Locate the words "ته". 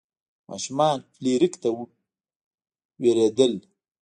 1.61-1.67